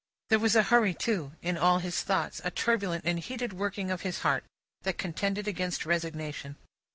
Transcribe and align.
There 0.31 0.39
was 0.39 0.55
a 0.55 0.63
hurry, 0.63 0.95
too, 0.95 1.33
in 1.43 1.59
all 1.59 1.77
his 1.77 2.01
thoughts, 2.01 2.41
a 2.43 2.49
turbulent 2.49 3.05
and 3.05 3.19
heated 3.19 3.53
working 3.53 3.91
of 3.91 4.01
his 4.01 4.21
heart, 4.21 4.43
that 4.81 4.97
contended 4.97 5.47
against 5.47 5.85
resignation. 5.85 6.55